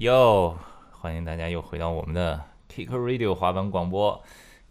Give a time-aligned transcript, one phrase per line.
[0.00, 0.58] 哟，
[0.92, 4.24] 欢迎大家又回到我们的 Kick Radio 滑板广播。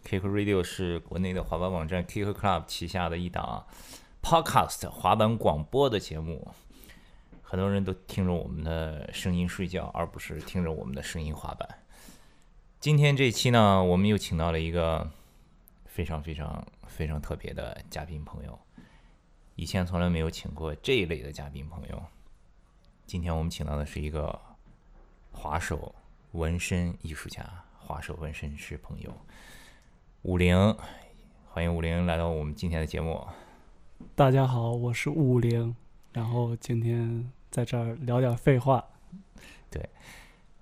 [0.04, 3.64] Kick Radio 是国内的滑板网站 Kick Club 旗下的一档
[4.20, 6.48] Podcast 滑板广播的节目。
[7.42, 11.78] 很多人都听着我们的声音睡觉，而不是听着我们的声音滑板。
[12.80, 15.08] 今天这期呢，我们又请到了一个
[15.84, 18.58] 非常非常非常特别的嘉宾朋友，
[19.54, 22.02] 以前从来没有请过这一类的嘉宾朋友。
[23.06, 24.36] 今天我们请到的是一个
[25.32, 25.94] 滑手
[26.32, 27.44] 纹身艺术家，
[27.78, 29.10] 滑手纹身师朋友
[30.22, 30.76] 武陵，
[31.46, 33.26] 欢迎武陵来到我们今天的节目。
[34.14, 35.74] 大家好，我是武陵，
[36.12, 38.84] 然后今天在这儿聊点废话。
[39.70, 39.88] 对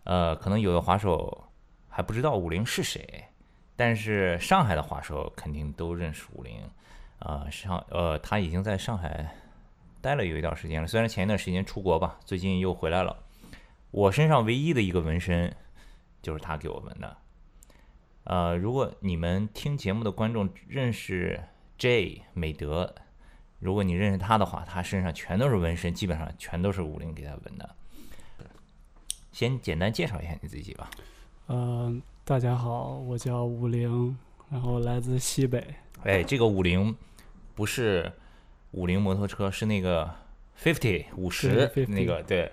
[0.04, 1.44] 呃，可能有的滑手
[1.88, 3.24] 还不知道武陵是谁，
[3.74, 6.62] 但是上海的滑手肯定都认识武陵。
[7.18, 9.34] 啊、上呃，他已经在上海
[10.00, 13.24] 待了有一段时间了，虽然前一段时间出国吧，最近又回来了。
[13.90, 15.54] 我身上唯一的一个纹身
[16.20, 17.16] 就是他给我纹的。
[18.24, 21.42] 呃，如果你们听节目的观众认识
[21.78, 22.94] J 美德，
[23.58, 27.74] 如果你认识他的话，他身上全都是纹身，基本上全都是武陵给他纹的。
[29.32, 30.90] 先简单介绍一下你自己吧。
[31.46, 34.16] 嗯、大家好，我叫武陵，
[34.50, 35.64] 然后来自西北。
[36.02, 36.94] 哎，这个五菱
[37.54, 38.12] 不是
[38.72, 40.14] 五菱摩托车，是那个
[40.60, 42.22] fifty 五十那个。
[42.24, 42.52] 对，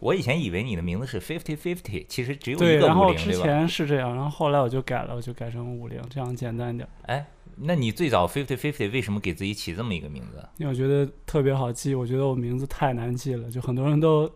[0.00, 3.44] 我以前以为你的名字是 fifty fifty，其实只有对，一个然后之五菱对吧？
[3.44, 10.42] 前是这样，然后后来我就改了，我就改成五零，这样简单点，哎，那你最早 fifty fifty 为什么给自己起这么一个名字？
[10.56, 11.94] 因为我觉得特别好记。
[11.94, 14.26] 我觉得我名字太难记了，就很多人都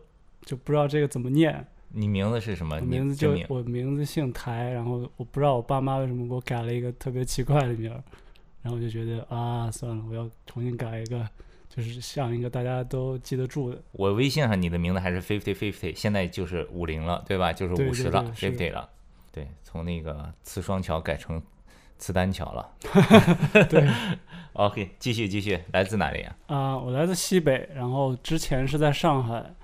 [0.44, 1.66] 就不知道这个怎么念。
[1.96, 2.80] 你名字是什么？
[2.80, 8.02] 名字就我名字姓台，然后我不知道我爸妈为什么给我改了一个特别奇怪的名儿，
[8.62, 11.24] 然后我就觉得啊，算了，我要重新改一个，
[11.74, 13.82] 就是像一个大家都记得住的。
[13.90, 17.52] 我微信上你的名字还是 fifty fifty，现在就是五零了，对吧？
[17.52, 18.88] 就是对五十了，fifty 了。
[19.32, 21.42] 对，从那个磁双桥改成
[21.98, 22.70] 磁单桥了。
[23.68, 23.88] 对
[24.52, 26.36] OK，继续继续，来自哪里啊？
[26.46, 29.54] 啊、我来自西北，然后之前是在上海，然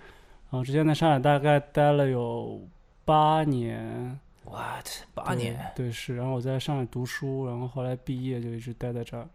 [0.51, 2.61] 后之前在上海大概待了有
[3.05, 4.89] 八年，What？
[5.15, 5.73] 八对年？
[5.77, 9.29] 对是，然后我在上海读书，然后后来毕业就一直待在这儿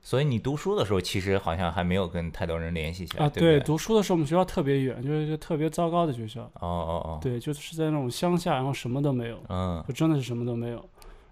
[0.00, 3.28] 所以你读书的时候，其实好像还没有跟太多人联系起来，啊。
[3.28, 3.60] 对？
[3.60, 10.82] 读书的时候我们学校特别远，就是一个特别糟糕的学校，哦哦哦，对，就是在那种乡下，然后什么都没有，嗯，就真的是什么都没有。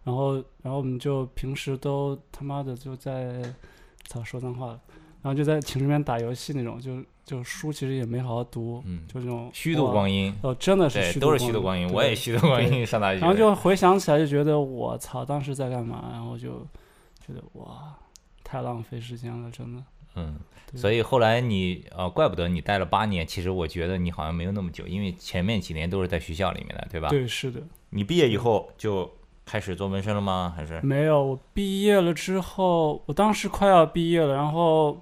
[0.05, 3.43] 然后，然后我们就平时都他妈的就在，
[4.09, 4.81] 操说脏话了，
[5.23, 16.05] 然后就在寝室里面打游戏那种，就就书其实也没好好读，嗯就这种虚度光阴，哦，真的是都是虚度光阴，我也虚度光阴上大学，然后就回想起来就觉得我操，当时在干嘛？
[16.13, 16.65] 然后就
[17.27, 17.93] 觉得哇，
[18.47, 19.83] 太浪费时间了，真的。
[20.15, 20.39] 嗯，
[20.75, 27.09] 所以后来你呃，怪不得你待了八年，其实我觉得你好像没有那么久，因为前面几年都是在学校里面的，对吧？
[27.09, 29.11] 对，是的，你毕业以后就
[29.45, 30.55] 开始做纹身了吗？
[30.57, 31.23] 还是没有。
[31.23, 34.93] 我毕业了之后，我当时快要毕业了，然后，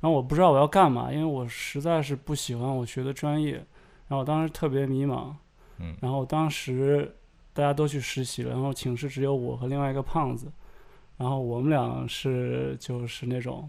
[0.00, 5.32] 然后我不知道我要干嘛，因为我实在是不喜欢我学的专业，然后我当时特别迷茫。
[5.80, 7.14] 嗯然后当时
[7.52, 10.50] 大家都去实习了，然后寝室只有我和另外一个胖子，
[11.18, 13.68] 然后我们俩是就是那种，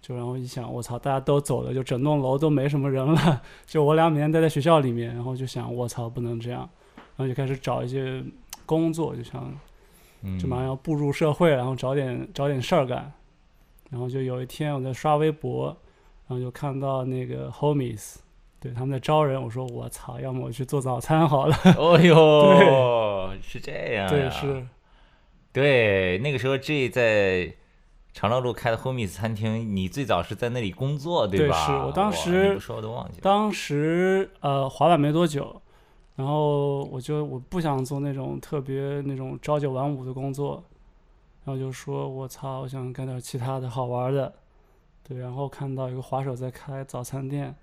[0.00, 6.60] 就然后一想，我操，大家都走了，就整栋楼都没什么人了， 就我俩每天待在学校里面，然后就想，我操，不能这样，
[7.16, 8.24] 然后就开始找一些
[8.66, 9.54] 工作，就想
[10.22, 13.12] 嗯就马上要步入社会，然后找点找点事儿干，
[13.90, 15.66] 然后就有一天我在刷微博，
[16.26, 18.16] 然后就看到那个 homies。
[18.60, 21.56] 对，他们在招人，我说我操，要么我去做早餐好了。
[21.76, 24.64] 哦 呦，是这样呀，对，是，
[25.52, 27.54] 对，那个时候 J 在
[28.14, 31.66] 长乐路开的 Homies 餐厅，你最早是在那里工作，对吧？
[31.66, 33.20] 对是我当时你不说我都忘记了。
[33.22, 35.60] 当时呃滑板没多久，
[36.16, 40.64] 然后我就我不想做那种特别那种朝九晚五的工作，
[41.44, 44.32] 然后就说我操，我想干点其他的好玩的，
[45.06, 47.54] 对，然后看到一个滑手在开早餐店，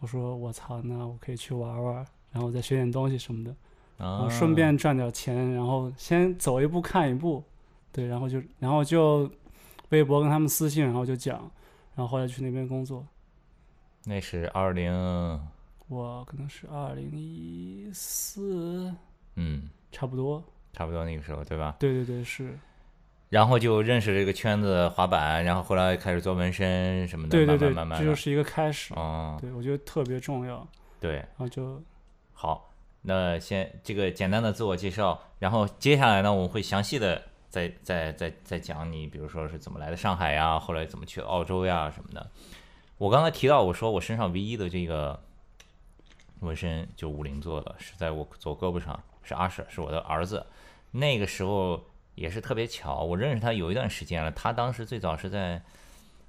[0.00, 3.54] 我说我操，那我可以去玩玩，然后再学点东西什么的，
[3.96, 7.42] 然啊后顺便赚点钱，然后先走一步看一步，
[7.92, 9.30] 对，然后就然后就
[9.90, 11.38] 微博跟他们私信，然后就讲，
[11.94, 13.06] 然后后来去那边工作。
[14.04, 14.92] 那是二零，
[15.88, 18.94] 我可能是二零一四，
[19.36, 20.42] 嗯，差不多。
[20.72, 21.76] 差不多那个时候，对吧？
[21.78, 22.58] 对对对，是，
[23.28, 28.92] 然后就认识这个圈子滑板，然后后来开始做纹身什么的，对对对，慢慢慢慢，这就是一个开始。
[28.94, 30.66] 哦，对，我觉得特别重要。
[30.98, 31.80] 对，然后就
[32.32, 32.73] 好，
[33.06, 42.30] 那先这个简单的自我介绍，然后接下来呢，我们会详细的再再再再讲你，比如说是怎么来的上海呀，后来怎么去澳洲呀什么的。
[42.96, 45.20] 我刚才提到，我说我身上唯一的这个
[46.40, 50.44] 纹身就五菱做的，是在我左胳膊上，是阿舍，是我的儿子。
[50.90, 51.78] 那个时候
[52.14, 54.30] 也是特别巧，我认识他有一段时间了。
[54.30, 55.60] 他当时最早是在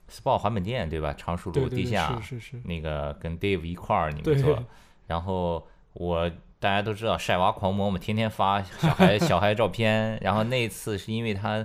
[0.10, 1.14] SPA 环本店，对吧？
[1.14, 4.62] 常熟路地下是是是，那个跟 Dave 一块儿你们对做，
[5.08, 6.30] 然后我
[6.66, 10.18] 大家都知道晒娃狂魔，我们天天发小孩 小孩照片。
[10.20, 11.64] 然后那一次是因为他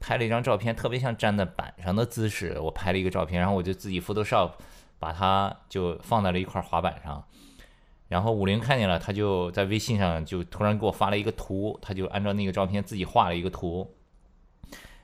[0.00, 4.50] 拍了一张照片，特别像站在板上的姿势，我拍了一个照片，然后我就自己 Photoshop
[4.98, 7.22] 把它就放在了一块滑板上。
[8.08, 13.94] 然后武林看见了，他就在微信上就突然给我发了一个图，他就按照那个照片自己画了一个图。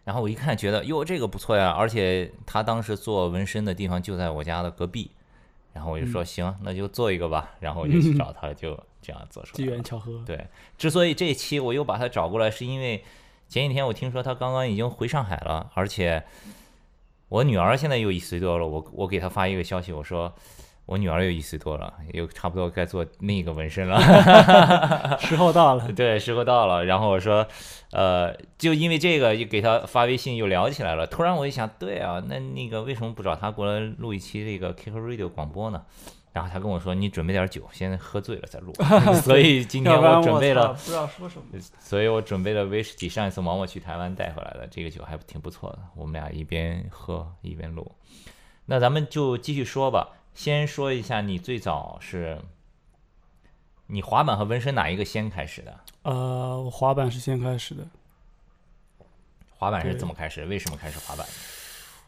[0.03, 5.13] 然后我一看，觉得哟这个不错呀，而且他当时做纹身的地方就在我家的隔壁，
[5.73, 7.53] 然后我就说、行，那就做一个吧。
[7.61, 9.75] 然后我就 去找他，就这样做出机来机。
[9.75, 10.23] 缘巧合。
[10.27, 13.05] 对，之所以这一期我又把他找过来，是因为
[13.49, 16.25] 前几天我听说他刚刚已经回上海了，而且
[17.29, 20.33] 我女儿现在又一岁多了，我我给她发一个消息，我说
[20.87, 23.99] 我女儿又一岁多了，又差不多该做另一个纹身了。
[25.19, 26.85] 时候到了，对，时候到了。
[26.85, 27.47] 然后我说，
[27.91, 31.05] 呃，就因为这个，就给他发微信又聊起来了。
[31.07, 35.85] 突然我一想，对啊，那那个为什么不找他过来录一期这个 Kick Radio 广播呢？
[36.37, 38.71] 然后他跟我说，你准备点酒，先喝醉了再录。
[39.25, 41.59] 所以今天我准备了，不知道说什么。
[41.81, 45.79] 所以我准备了威士忌，上一次毛毛去台湾带回来的，这个酒还挺不错的。
[45.95, 47.91] 我们俩一边喝一边录。
[48.67, 52.39] 那咱们就继续说吧，先说一下你最早是，
[53.87, 55.81] 你滑板和纹身哪一个先开始的？
[56.03, 57.89] 呃，我滑板是先开始的，
[59.57, 60.45] 滑板是对怎么开始？
[60.45, 61.27] 为什么开始滑板？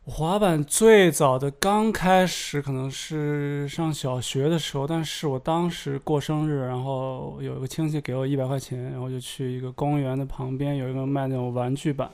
[0.09, 12.09] 我滑板最早的刚开始可能是上小学的时候，但是我当时过生日，然后有一个亲戚给我一百块钱，然后就去一个公园的旁边有一个卖那种玩具板，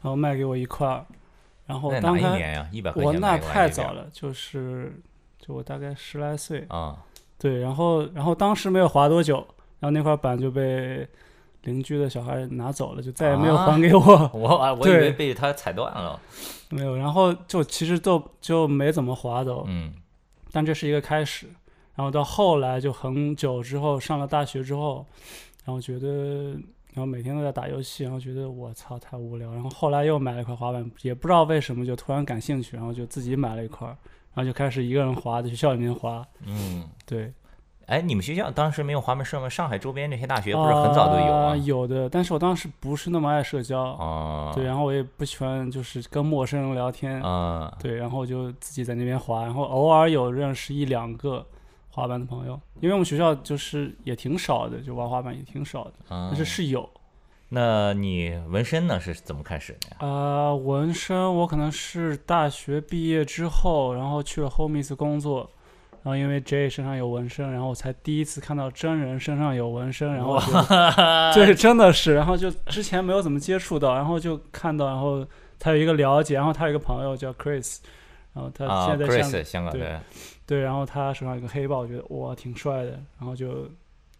[0.00, 1.04] 然后卖给我一块儿，
[1.66, 2.66] 然后那当开哪一年呀？
[2.72, 4.98] 一百块我那太早了，就是
[5.38, 6.96] 就我大概十来岁，啊！
[7.38, 9.36] 对，然后然后当时没有滑多久，
[9.80, 11.06] 然后那块板就被
[11.64, 14.30] 邻居的小孩拿走了，就再也没有啊还给我。
[14.32, 16.18] 我啊我以为被他踩断了。
[16.70, 19.92] 没有，然后就其实都就没怎么滑走，嗯
[20.52, 21.48] 但这是一个开始。
[21.96, 25.06] 然后到后来就很久之后，上了大学之后，
[25.64, 26.52] 然后觉得，
[26.92, 29.52] 然后每天都在打游戏，然后觉得我操太无聊。
[29.52, 33.96] 然后后来又买了一块滑板，也不知道为什么就突然感兴趣，然后就自己买了一块，然
[34.34, 36.26] 后就开始一个人滑，在学校里面滑。
[36.44, 37.32] 嗯，对，
[37.86, 39.48] 哎，你们学校当时没有滑板社吗？
[39.48, 41.56] 上海周边这些大学不是很早都有啊啊？
[41.56, 51.44] 有的，但是我当时不是那么爱社交，啊，对，然后我也不喜欢就是跟陌生人聊天，啊，对，然后我就自己在那边滑，然后偶尔有认识一两个
[51.90, 56.88] 滑板的朋友，因为我们学校就是也挺少的，就玩滑板也挺少的，但但是是有。
[57.50, 60.08] 那你纹身呢是怎么开始的呀？
[60.08, 65.48] 啊、纹身我可能是大学毕业之后，然后去了 Homies 工作，
[66.04, 70.52] 然后因为 J 身上有纹身，然后我才第一次看到真人身上有纹身，然后就
[71.34, 75.26] 对，真的是，然后就之前没有怎么接触到，然后就看到，然后
[75.58, 77.78] 他有一个了解，然后他有一个朋友叫 Chris，
[78.34, 79.98] 然后他啊现在在香、港对，
[80.46, 83.66] 对，然后他手上有个黑豹，我觉得哇挺帅的，然后就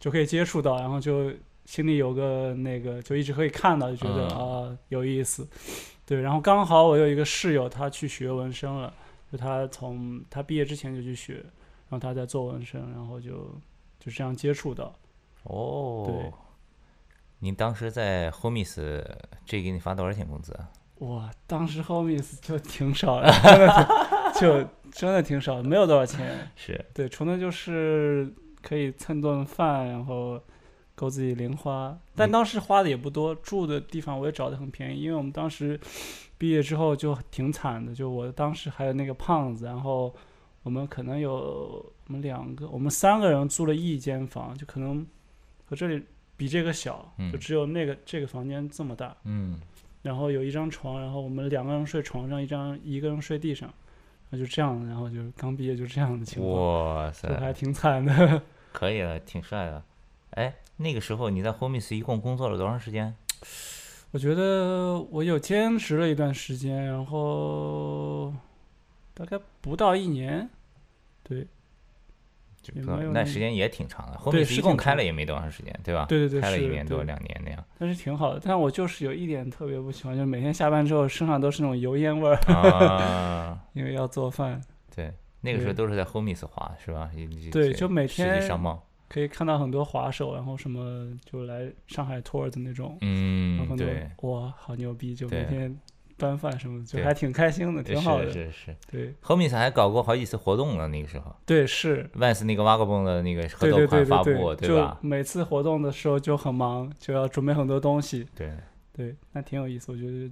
[0.00, 1.30] 就可以接触到，然后就
[1.66, 5.46] 心里有个那个就一直可以看到，就觉得啊、嗯有意思。
[6.06, 8.92] 对，然后刚好我有一个室友，他去学纹身了，
[9.30, 11.44] 就他从他毕业之前就去学，
[11.88, 13.32] 然后他在做纹身，然后就
[13.98, 14.94] 就这样接触到。
[15.44, 16.32] 哦，对，
[17.40, 19.04] 您当时在 Homies
[19.44, 20.70] 这给你发多少钱工资啊？
[20.98, 26.48] 哇，当时 homies 就挺少的， 真的就真的挺少，没有多少钱。
[26.54, 30.40] 是，对，除了就是可以蹭顿饭，然后
[30.94, 31.98] 够自己零花。
[32.14, 35.78] 但嗯当时花的也不多，住的地方我也找的很便宜，因为我们当时
[36.38, 40.14] 毕业之后就挺惨的，就我当时还有那个胖子，然后
[40.64, 41.30] 我们可能有
[42.08, 45.06] 我们两个，我们三个人住了一间房，就可能
[45.66, 46.02] 和这里
[46.36, 46.96] 比这个小，
[47.30, 49.16] 就嗯只有那个这个房间这么大。
[49.24, 49.60] 嗯，
[50.02, 53.68] 然后有一张床，然后我们两个人睡床上，一张一个人睡地上，
[54.30, 58.42] 然后就这样，然后就刚毕业就这样的情况，哇塞还，挺惨的。
[58.72, 59.84] 可以了，挺帅的。
[60.30, 63.14] 哎，那个时候你在 Homies 一共工作了多长时间？
[64.10, 68.32] 我觉得我有兼职了一段时间，然后
[69.14, 70.48] 大概不到一年，
[71.22, 71.46] 对
[72.60, 74.18] 就那那时间也挺长的。
[74.30, 76.06] 对 Homies 一共开了也没多长时间，对吧？
[76.08, 77.64] 对对对，开了一年多两年那样。
[77.78, 78.40] 但是挺好的。
[78.42, 84.60] 但我就是有一点特别不喜欢，就是每天下班之后身上都是那种油烟味儿，啊， 因为要做饭，
[84.94, 87.10] 对，那个时候都是在 Homies 滑是吧？
[87.14, 88.86] 也对就每天上报。
[89.06, 95.78] 可以看到很多滑手，然后什么就来上海 tour 的那种，然后嗯，对，哇，好牛逼，就每天
[96.16, 98.26] 搬饭什么的，就还挺开心的，挺好的。
[98.30, 98.76] 是是是。
[98.90, 104.98] 对 Homies 还搞过好几次活动呢，那个时候对是，，Vans 那个 Vagabond 的那个合对对对作款发对布，就吧？
[105.00, 108.26] 每次活动的时候就很忙，就要准备很多东西。
[108.34, 108.52] 对
[108.92, 110.30] 对，那挺有意思，我觉得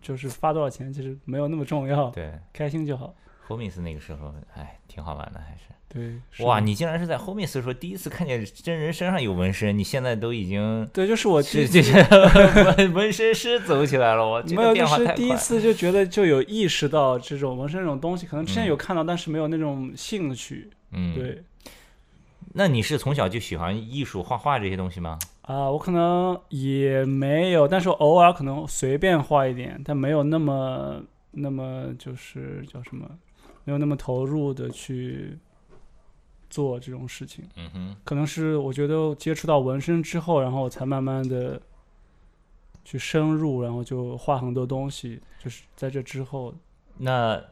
[0.00, 3.14] 就是发多少钱其实没有那么重要，对开心就好。
[3.46, 5.62] ，Homies 那个时候，哎，挺好玩的，还是。
[5.88, 11.82] 对，是哇，你竟然是在时候第一次看见真人身上有纹身，你现在都已经对，就是我这这
[12.78, 15.36] 纹纹身师走起来了，我这没有，就是第一。
[15.36, 20.70] 次就觉得就有意识到这种纹身这种东西，可能之前嗯有看到，但是没有那种兴趣。
[20.92, 21.14] 嗯，。
[21.14, 21.42] 对
[22.54, 25.18] 那你是从小就喜欢艺术、画画这些东西吗？
[25.42, 33.06] 啊，我可能也没有，但是我偶尔可能随便画一点，但没有那么那么就是叫什么，
[33.64, 35.38] 没有那么投入的去
[36.50, 37.48] 做这种事情。
[37.56, 41.60] 嗯哼，可能是我觉得接触到纹身之后，然后我才慢慢的
[42.84, 46.54] 去深入，然后就画很多东西，就是在这之后。
[46.98, 47.42] 那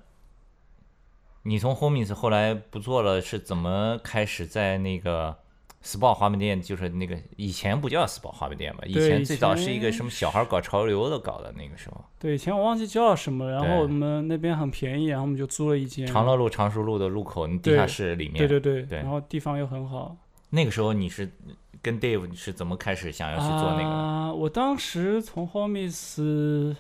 [1.43, 5.39] 你从 Homies 后来不做了，是怎么开始在那个
[5.83, 6.61] Sport 滑板店？
[6.61, 8.83] 就是那个以前不叫 Sport 滑板店吧？
[8.87, 16.07] 以前最早是一个什么小孩搞潮流的搞的那个时候，对，以前我忘记叫什么，然后我们那边很便宜，然后我们就租了一间。
[16.07, 18.37] 长乐路、常熟路的路口，地下室里面。
[18.39, 20.17] 对对对，对然后地方又很好。
[20.51, 21.31] 那个时候你是
[21.81, 23.89] 跟 Dave 你是怎么开始想要去做那个？
[23.89, 26.77] 啊，我当时从 Homies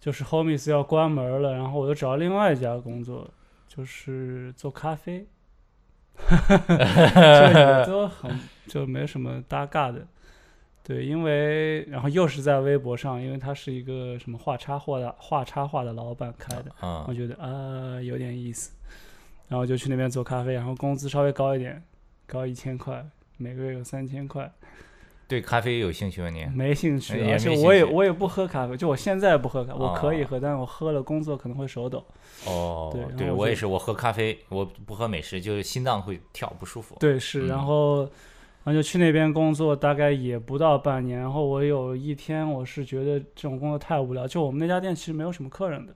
[0.00, 3.30] 就是 Homies 要关门了，然后我又找了另外一家工作，
[3.68, 5.26] 就是做咖啡，
[6.28, 6.36] 就
[7.58, 10.06] 也都很就没什么搭嘎的。
[10.82, 18.72] 对，因为然后又是在微博上，因为他是一个什么画插画的画插画的老板开的，我嗯，觉得啊、有点意思，
[19.46, 21.80] 然后就去那边做咖啡，然后工资稍微高一点，
[22.26, 23.04] 高一千块，
[23.36, 24.50] 每个月有三千块。
[25.30, 26.44] 对咖啡有兴趣吗你？
[26.52, 32.04] 没兴趣，也而且没兴趣我也我也不喝咖啡，就我现在不喝咖，我可以哦喝，但是我喝了工作可能会手抖。
[32.46, 36.96] 哦对我也是，我喝咖啡，我不喝美式，就是心脏会跳不舒服。
[36.98, 41.20] 对，是，嗯然后然后就去那边工作，大概也不到半年。
[41.20, 45.94] 然后我有一天我是觉得这种工作太无聊，就我们那家店其实没有什么客人的。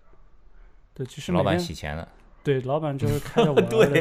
[0.95, 2.07] 对，其实老板洗钱的，
[2.45, 3.99] 对老板就是开着玩儿 的，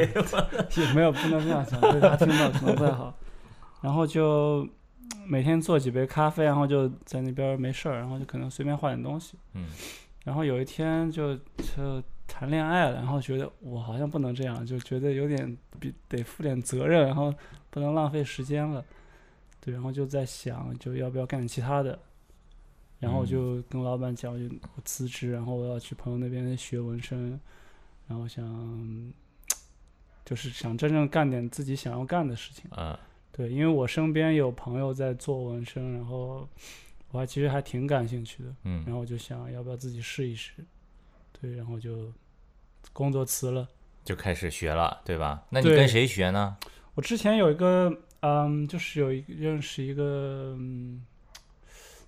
[0.80, 3.12] 也没有不能这样讲，对他听到可能不太好。
[3.80, 4.66] 然后就
[5.26, 9.38] 每天做几杯咖啡，然后就在那边没事儿，然后就可能随便画点东西。
[9.54, 9.66] 嗯，
[10.24, 17.34] 然后有一天就就谈恋爱了，然后觉得我好像不能这样，就觉得有点比得负点责任，然后
[17.70, 18.84] 不能浪费时间了。
[19.60, 21.98] 对，然后就在想，就要不要干点其他的。
[23.00, 24.44] 然后我就跟老板讲，我就
[24.76, 27.38] 我辞职，然后我要去朋友那边学纹身，
[28.06, 29.12] 然后想
[30.24, 32.64] 就是想真正干点自己想要干的事情。
[32.76, 32.96] 嗯
[33.36, 36.48] 对，因为我身边有朋友在做纹身，然后
[37.10, 38.48] 我还其实还挺感兴趣的。
[38.62, 40.52] 嗯然嗯，后我就想要不要自己试一试，
[41.40, 42.12] 对，然后就
[42.92, 43.66] 工作辞了。
[44.04, 45.42] 就开始学了，对吧？
[45.50, 46.56] 那你跟谁学呢？
[46.94, 51.04] 我之前有一个，嗯，就是有一个认识一个，嗯，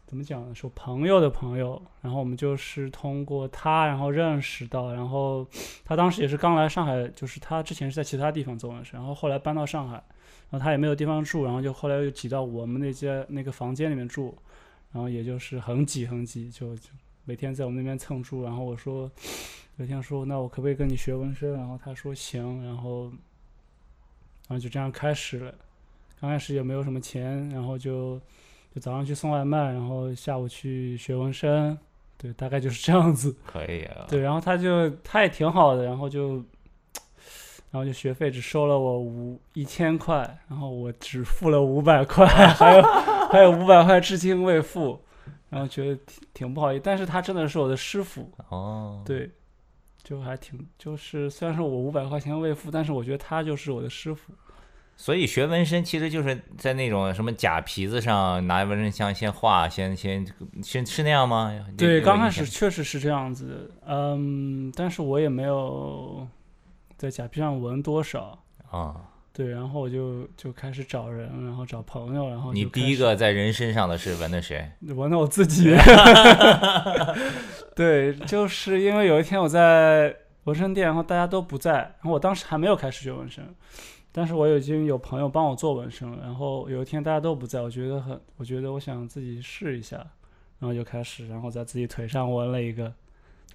[0.06, 0.54] 怎么讲呢？
[0.54, 5.44] 是我朋友的朋友，然后我们就是通过他，然后认识到，然后
[5.84, 10.00] 他当时也是刚来上海，就是他之前是在其他地方做纹身，然后后来搬到上海，
[10.50, 14.36] 然后他也没有地方住，然后就后来又挤到我们那间那个房间里面住，
[14.92, 16.90] 然后也就是很挤很挤，就就
[17.24, 19.10] 每天在我们那边蹭住，然后我说。
[19.78, 21.52] 有一天说，那我可不可以跟你学纹身？
[21.52, 23.12] 然后他说行，然后，
[24.48, 25.54] 然后就这样开始了。
[26.18, 28.18] 刚开始也没有什么钱，然后就
[28.74, 31.76] 就早上去送外卖，然后下午去学纹身，
[32.16, 33.36] 对，大概就是这样子。
[33.44, 34.06] 可以啊。
[34.08, 36.42] 对，然后他就他也挺好的，然后就，
[37.70, 42.82] 然后就学费只收了我五一千块，然后我只付了五百块， 还有
[43.30, 44.98] 还有五百块至今未付，
[45.50, 49.30] 然后觉得挺挺不好意思，但是他真的是我的师傅，哦，，对，
[50.02, 54.32] 就还挺就是虽然说我五百块钱未付，但是我觉得他就是我的师傅。
[54.98, 60.26] 所以学纹身其实就是在那种什么假皮子上拿纹身枪先画，先先
[60.62, 61.54] 先是那样吗？
[61.76, 66.26] 对，刚开始确实是这样子，嗯，但是我也没有
[66.96, 68.42] 在假皮上纹多少。
[68.70, 69.00] 啊，
[69.32, 74.68] 对，然后我就就开始找人，然后找朋友，然后你第一个在人身上的是纹的谁？
[74.94, 75.76] 纹的我自己。
[77.76, 83.44] 对，就是因为有一天我在纹身店，然后大家都不在，然后我当时还没有开始学纹身，
[84.10, 86.18] 但是我已经有朋友帮我做纹身了。
[86.22, 89.98] 然后有一天大家都不在，我觉得很，我觉得我想自己试一下，
[90.58, 92.92] 然后就开始，然后在自己腿上纹了一个，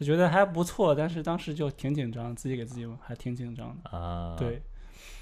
[0.02, 3.96] 就觉得还不错，但是当时就挺紧张，自己给自己纹还挺紧张的。
[3.96, 4.60] 啊，，对，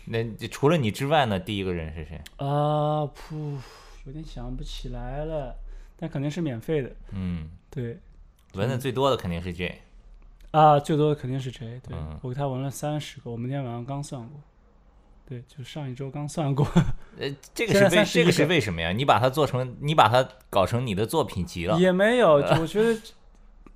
[0.06, 1.38] 那除了你之外呢？
[1.38, 2.16] 第一个人是谁？
[2.38, 3.58] 啊，噗，
[4.06, 5.54] 有点想不起来了，
[5.98, 6.90] 但肯定是免费的。
[7.12, 8.00] 嗯，对，
[8.54, 9.82] 纹的最多的肯定是 J，
[10.52, 14.40] 啊，最多的肯定是 J，对、嗯我给他纹了三十个，我们今天晚上刚算过，
[15.28, 16.66] 对，就上一周刚算过，
[17.20, 18.94] 呃，这个是为这个是为什么呀？
[18.94, 21.78] 你把它做成，你把它搞成你的作品集了。
[21.78, 22.98] 也没有， 我觉得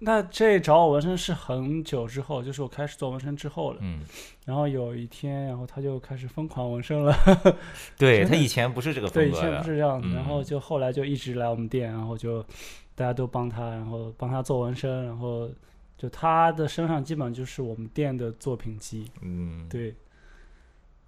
[0.03, 3.77] 那这找我纹身是很久之后，就是我开始做纹身之后了。
[3.81, 4.01] 嗯，
[4.45, 7.15] 然后有一天，然后他就开始疯狂纹身了。
[7.97, 9.63] 对他以前不是这个对，风格对以前不。
[9.63, 12.43] 是这样子，嗯然后就后来就一直来我们店，然后就
[12.95, 15.49] 大家都帮他，然后帮他做纹身，然后
[15.97, 19.09] 就他的身上基本就是我们店的作品集。
[19.21, 19.95] 嗯，对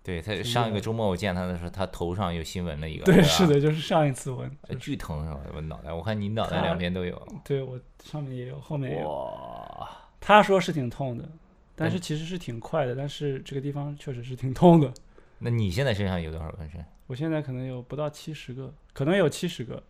[0.06, 3.06] 对他上一个周末我见他的时候，他头上有新纹了一个。
[3.06, 5.42] 对，是的，就是上一次纹，巨疼是吧？
[5.56, 7.28] 我脑袋，我看你脑袋两边都有。
[7.44, 9.10] 对我上面也有，后面也有。
[9.10, 9.90] 哇，
[10.22, 11.24] 他说是挺痛的，
[11.76, 14.94] 但但是其实是挺快的，但是这个地方确实是挺痛的。
[15.40, 16.86] 那你现在身上有多少纹身？
[17.08, 19.82] 我现在可能有不到七十个，可能有七十个。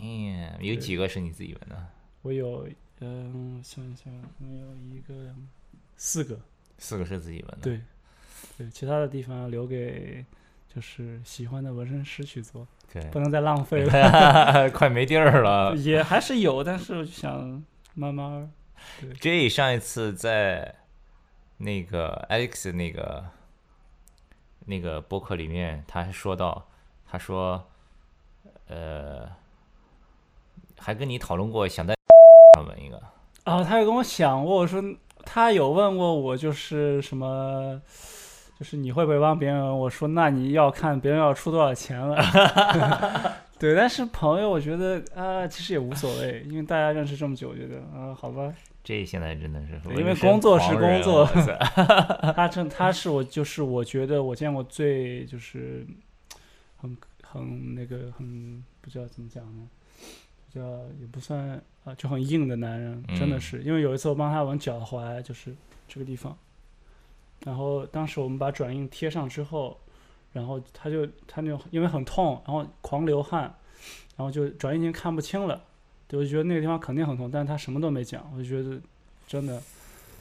[0.00, 1.86] 嗯，有几个是你自己纹的？
[2.22, 2.68] 我有，
[3.00, 5.34] 嗯，想一想，我有一个、
[5.96, 6.38] 四个，
[6.76, 7.58] 四个是自己纹的。
[7.62, 7.80] 对，
[8.58, 10.24] 对，其他的地方留给
[10.72, 14.70] 就是喜欢的纹身师去做，对不能再浪费了。
[14.70, 15.74] 快没地儿了。
[15.76, 17.62] 也还是有，但是我就想
[17.94, 18.48] 慢慢儿。
[19.20, 20.74] J 上一次在
[21.58, 23.24] 那个 Alex 那个
[24.66, 26.66] 那个博客里面，他还说到，
[27.06, 27.68] 他说，
[28.68, 29.28] 呃，
[30.78, 31.94] 还跟你讨论过想在
[32.56, 33.02] 上纹一个，
[33.44, 34.82] 哦，他有跟我想过，我说
[35.24, 37.82] 他有问过我，就是什么，
[38.60, 39.58] 就是你会不会帮别人？
[39.78, 42.22] 我说那你要看别人要出多少钱了。
[43.58, 48.52] 对，但是朋友，我觉得啊，其实也无所谓，因为大家认识这么久，我觉得啊，好吧，
[48.84, 51.26] 这现在真的是因为工作是工作
[52.36, 55.86] 他真他是我就是我觉得我见过最就是
[56.76, 59.66] 很很那个很不知道怎么讲呢，
[60.52, 60.60] 比较
[61.00, 65.54] 也不算啊就很硬的男人，真的嗯是，因为有一次我帮他纹脚踝，就是
[65.88, 66.36] 这个地方，
[67.44, 69.78] 然后当时我们把转印贴上之后，
[70.32, 73.42] 然后他就他就因为很痛，然后狂流汗，
[74.16, 75.62] 然后就转印已经看不清了，
[76.06, 78.80] 对我就觉得那个地方肯定很痛，但是他什么都没讲，我就觉得
[79.26, 79.62] 真的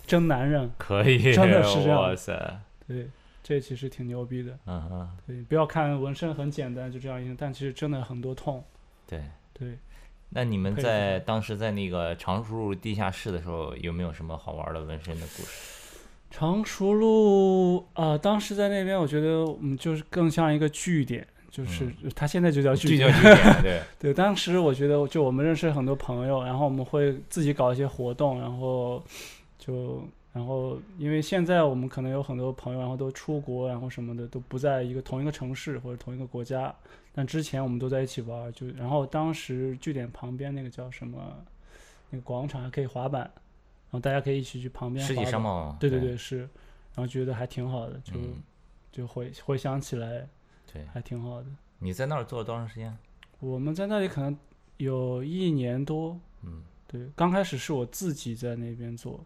[0.05, 0.69] 真男人。
[0.77, 3.09] 可以，真的是这样哇塞，对，
[3.43, 4.57] 这其实挺牛逼的。
[4.65, 8.63] 嗯哼，对，不要看纹身很简单，就这样印，但其实真的很多痛。
[9.07, 9.23] 对。
[9.51, 9.77] 对，
[10.29, 15.78] 那你们在当时在那个常熟路地下室的时候，有没有什么好玩的纹身的故事？
[16.29, 23.11] 常熟路啊、当时在那边，我觉得嗯，就是更像一个据点，就是、它现在就叫据点。
[23.61, 29.03] 对， 对，当时我觉得就我们认识很多朋友，然后我们会自己搞一些活动，然后
[29.57, 36.73] 就然后因为现在我们可能有很多朋友，然后都出国，然后什么的都不在一个同一个城市或者同一个国家，
[37.11, 41.19] 但之前我们都在一起玩儿，就然后当时据点旁边那个叫什么
[42.11, 43.29] 那个广场还可以滑板，
[43.89, 48.41] 然后大家可以一起去旁边世纪滑板，商贸，对对对是，然后觉得还挺好的，就、嗯，
[48.91, 50.27] 就回回想起来
[50.71, 50.85] 对。
[50.93, 51.47] 还挺好的。
[51.79, 52.95] 你在那儿做了多长时间？
[53.39, 54.37] 我们在那里可能
[54.77, 59.23] 有一年多，嗯，对，刚开始是我自己在那边做，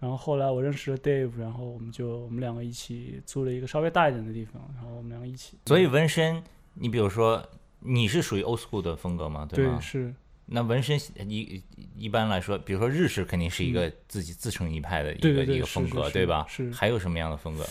[0.00, 5.56] 然后后来我认识了 Dave，然后我们就我们两个一起租了一个稍微大一点的地方，然后我们两个一起。
[5.66, 6.42] 所以纹身，
[6.74, 7.40] 你比如说，
[7.78, 9.46] 你是属于 old school 的风格吗？
[9.48, 9.80] 对对？
[9.80, 10.12] 是，
[10.46, 11.62] 那纹身一
[11.96, 16.44] 一般来说，比如说日式肯定是一个自己自成一派的一个一个风格，对吧？
[16.48, 17.66] 是还有什么样的风格？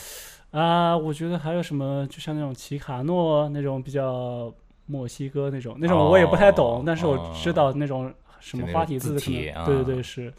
[0.51, 4.53] 啊，我觉得还有什么，就像那种奇卡诺那种比较
[4.85, 10.33] 墨西哥那种，那种我也不太懂，哦但是我知道那种什么花体字可字体能，对对啊对是，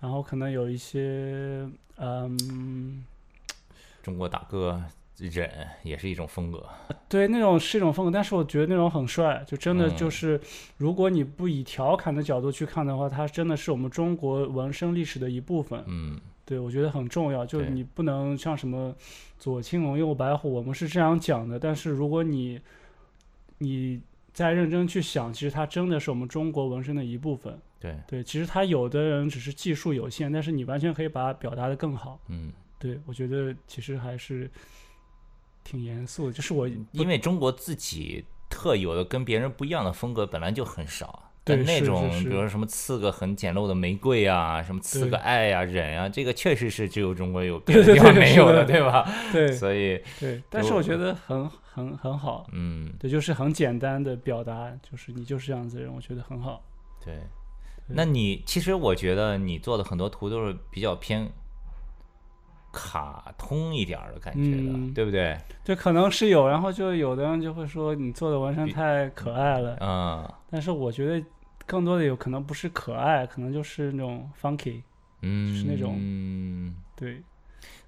[0.00, 3.04] 然后可能有一些，嗯。
[4.02, 4.82] 中国打歌
[5.28, 5.50] 忍
[5.82, 6.64] 也是一种风格。
[7.08, 10.40] 对，那种是一种风格，但是我觉得那种很帅，就真的就嗯是，
[10.76, 15.82] 如果你不以调侃的角度去看的话，它真的是我们中国纹身历史的一部分。
[15.86, 18.94] 嗯，对，我觉得很重要，就是你不能像什么
[19.38, 22.60] 左青龙右白虎，我们是这样讲的，但是如果你
[23.58, 24.00] 你
[24.32, 27.58] 再认真去想，其实它真的是我们中国纹身的一部分。
[27.80, 32.20] 对，对，其实他有的人只是技术有限，但是你完全可以把它表达的更好。
[32.28, 34.50] 嗯，对我觉得其实还是
[35.64, 41.26] 挺严肃的，就是我因为中国自己特有的跟别人不一样的风格本来就很少。
[41.42, 49.10] 对那种，比如说什么刺个很简陋的玫瑰啊，什么刺个爱呀、忍啊，这个确实是只有中国有，别的地方没有的，对吧？
[49.32, 56.62] 对 所以，对，但是我觉得很很很好，嗯，对，就是很简单的表达，就是你就是这样子的人，我觉得很好。
[57.04, 57.14] 对。
[57.14, 61.28] 对那你其实我觉得你做的很多图都是比较偏
[62.72, 65.36] 卡通一点儿的感觉的，嗯对不对？
[65.64, 71.24] 就可能是有，然后就有的人就会说你做的纹身太可爱了，嗯，但是我觉得
[71.66, 74.82] 更多的有可能不是可爱，可能就是那种 funky，
[75.22, 76.76] 嗯，是那种嗯。
[76.96, 77.22] 对。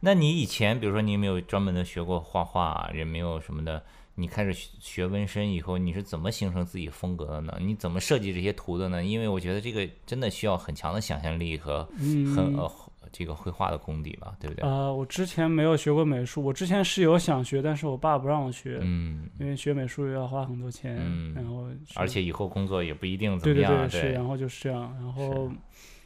[0.00, 3.82] 那你以前，比如说你有没有专门的学过画画，也没有什么的？
[4.16, 7.56] 你开始学学纹身以后，你是怎么形成自己风格的呢？
[7.60, 9.02] 你怎么设计这些图的呢？
[9.02, 12.68] 因为我觉得这个真的需要很强的想象力和很嗯呃
[13.12, 14.66] 这个绘画的功底吧，对不对？
[14.66, 25.50] 呃，我之前没有学过美术，我之前是有想学，但是我爸不让我学，嗯，因为学美术又要花很多钱，嗯然后而且以后工作也不一定怎对对么样，对是，然后就是这样，然后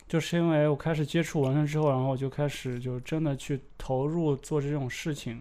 [0.08, 5.34] 就是因为我开始接触纹身之后，然后我就开始就真的去投入做这种事情，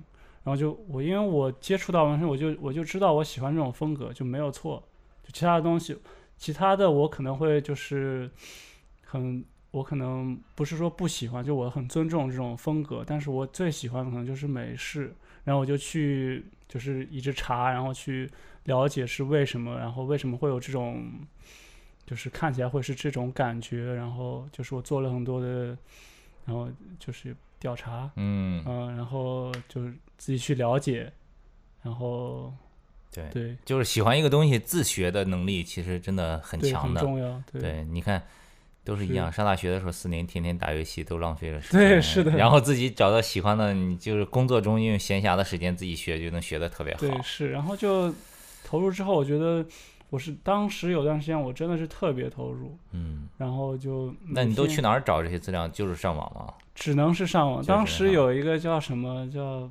[0.43, 4.81] 然后就我因为我接触到纹身，我就我就知道我喜欢这种风格，就没有错，
[5.23, 5.97] 就其他的东西，
[6.37, 8.29] 其他的我可能会就是
[9.03, 9.43] 很。
[9.75, 18.29] 我可能不是说不喜欢，就我很尊重这种风格，但是我最喜欢的可能就是美式，然后我就去就是一直查，然后去
[18.63, 21.03] 了解是为什么，然后为什么会有这种，
[22.05, 25.77] 就是看起来会是这种感觉，然后就是我做了很多的，
[26.45, 31.11] 然后就是调查，嗯，嗯、然后就是自己去了解，
[31.83, 32.53] 然后
[33.11, 33.57] 对，对。
[33.65, 37.01] 就是喜欢一个东西，自学的能力其实真的很强的。
[37.01, 37.61] 很重要，对。
[37.61, 38.23] 对，你看，
[38.85, 39.29] 都是一样。
[39.31, 41.81] 上大学的时候，四年天天打游戏，都浪费了时间。
[41.81, 46.99] 对是的然后自己找到喜欢的，你就是工作中用闲暇的时间自己学，就能学得特别好。
[47.01, 48.13] 对是，然后就
[48.63, 49.65] 投入之后，我觉得
[50.11, 55.67] 我是当时有段时间我真的是特别投入，嗯，然后就那你都去哪儿找这些资料？
[55.67, 56.53] 就是上网吗？
[56.75, 57.63] 只能是上网。
[57.65, 59.69] 当时有一个叫什么叫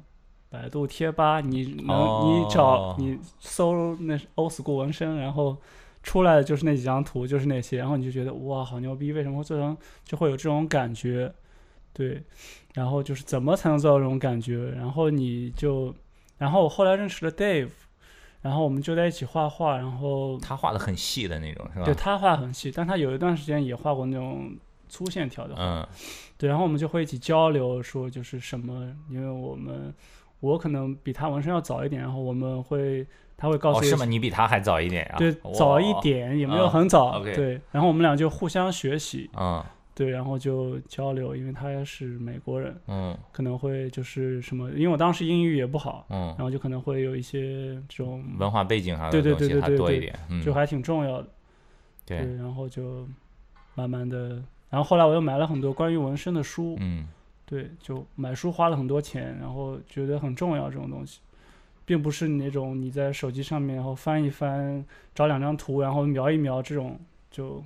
[0.48, 5.56] 百度贴吧，你能、哦你找你搜那是 old school 纹身，然后
[6.04, 11.34] 出来的就是那几张图，就是那些，然后你就觉得哇好牛逼，为什么会做成就会有这种感觉？
[11.92, 12.22] 对，
[12.74, 14.70] 然后就是怎么才能做到这种感觉？
[14.76, 15.92] 然后你就，
[16.38, 17.70] 然后我后来认识了 Dave，
[18.42, 21.84] 然后我们就在一起画画，然后他画的很细的那种，是吧？
[21.84, 24.54] 对他画很细，但他有一段时间也画过那种
[24.88, 25.62] 粗线条的画。
[25.62, 25.88] 嗯
[26.36, 29.94] 对，然后我们就会一起交流，说就是什么，因为我们
[30.40, 33.06] 我可能比他纹身要早一点，然后我们会
[33.44, 34.06] 他会告诉哦，我、是吗？
[34.06, 35.16] 你比他还早一点啊？
[35.18, 35.92] 对早一。
[36.00, 39.62] 点，也没有啊很早对，然后我们俩就互相学习，嗯。
[39.94, 43.16] 对，然后就交流，因为他也是美国人，嗯。
[43.32, 46.28] 可能会就是什么，因为我当时英语也不好，嗯。
[46.28, 50.18] 然，后就可能会有一些这种，文化背景上的对对东西对对对对还多一点。
[50.30, 51.28] 嗯，就还挺重要的，
[52.06, 53.06] 对，对，然后就
[53.74, 57.06] 慢慢的，然后后来我又买了很多关于纹身的书，嗯。
[57.46, 61.20] 对，就买书花了很多钱，然后觉得很重要这种东西，
[61.84, 66.98] 并不是那种你在手机上面然后翻一翻，找两张图，然后描一描这种
[67.30, 67.62] 就，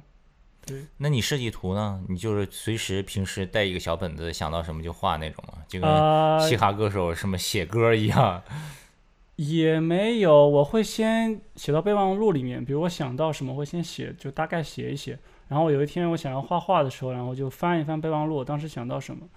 [0.66, 2.02] 对，那你设计图呢？
[2.09, 5.59] 你就是随时平时带一个小本子，想到什么就画那种吗？
[5.68, 8.42] 就跟啊、嘻哈歌手什么写歌一样。
[9.37, 19.28] 也没有，我会先写到备忘录里面，比如我想到什么，会先写，就大概写一写，然后有一天我想要画画的时候，然后就翻一翻备忘录，我当时想到什么，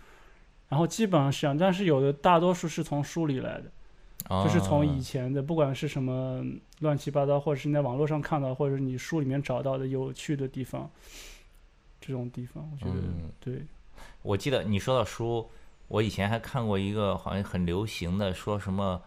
[0.69, 3.65] 然后基本上是这样，但是有的大多数是从书里来的。
[4.29, 6.43] 就是从以哦前的，不管是什么
[6.79, 10.89] 乱七八糟，或者是你在网络上看到，或者是你书里面找到的有趣的地方，
[11.99, 13.65] 这种地方，我觉得、嗯对，
[14.21, 15.49] 我记得你说到书，
[15.87, 19.01] 我以前还看过一个好像很流行的，说什么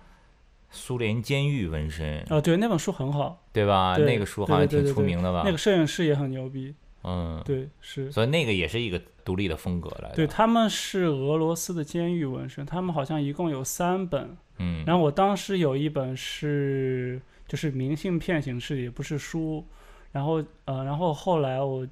[0.71, 3.97] 苏联监狱纹身，啊，对，那本书很好，对吧？
[3.97, 5.43] 对那个书好像挺出名的吧？
[5.45, 10.17] 那个摄影师也很牛逼，嗯，对，是，所以那个也是一个独立的风格来的。
[10.17, 19.65] 对，他们是俄罗斯的监狱纹身，他们好像一共有三本，嗯，然后我当时有一本是就是明信片形式，也不是书，
[20.13, 21.87] 然后呃，然后后来我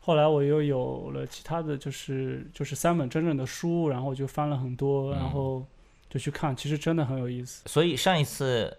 [0.00, 5.18] 后来我又有了其他的就是就是三本真正的书，然后我就翻了很多，嗯。
[5.18, 5.66] 然后
[6.10, 7.62] 就去看，其实真的很有意思。
[7.64, 8.76] 所以上一次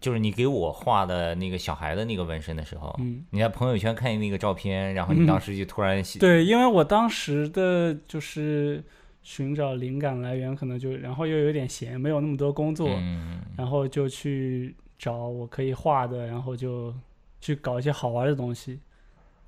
[0.00, 8.82] 就是你给我画的那个小孩的那个纹身的时候，嗯，你在朋友圈看见那个照片，然后你当时就突然喜对，因为我当时的就是
[9.22, 16.92] 寻找灵感来源，可能就然后又有点闲，没有那么多工作，嗯然后就去找我可以画的，然后就
[17.40, 18.80] 去搞一些好玩的东西。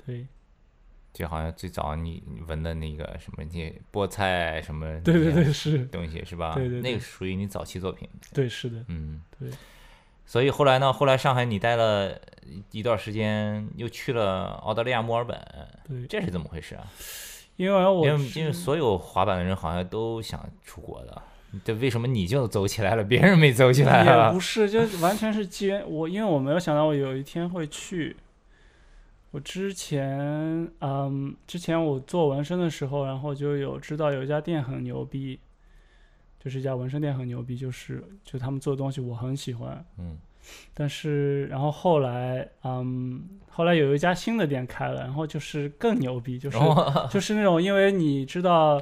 [0.07, 0.27] 对，
[1.13, 6.55] 就好像最早你你纹的那个什么那菠菜什么对对对，是，东西是吧？
[6.55, 8.09] 对对对那个属于你早期作品。
[8.33, 9.49] 对是的，嗯，对。
[10.27, 10.93] 所以后来呢？
[10.93, 12.19] 后来上海你待了
[12.71, 15.39] 一段时间，又去了澳大利亚墨尔本，
[15.87, 16.85] 对，这是怎么回事啊？
[17.57, 21.23] 因为我因为因为所有滑板的人好像都想出国的，
[21.65, 24.41] 这为什么你就走起来了，别人没走起来也啊不？
[24.41, 25.89] 是，就完全是机缘。
[25.89, 28.17] 我因为我没有想到我有一天会去。
[29.31, 35.41] 我之前，嗯，之前我做纹身的时候，然后就有知道有一家店很牛逼，
[36.45, 40.19] 就是一家纹身店很牛逼，就是就他们做的东西我很喜欢，嗯。
[40.75, 47.09] 但是然后后来，嗯，后来有一家新的店开了，然后就是更牛逼，就是、哦。
[47.11, 48.79] 就是那种，因为你知道，